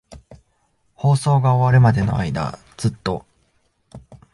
[0.95, 3.23] 放送が終わるまでの間、ずっと。